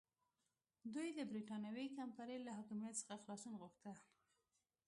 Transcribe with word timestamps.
دوی 0.93 1.09
د 1.17 1.19
برېټانوي 1.31 1.87
کمپنۍ 1.97 2.37
له 2.45 2.51
حاکمیت 2.57 2.93
څخه 2.99 3.15
خلاصون 3.23 3.53
غوښته. 3.61 3.91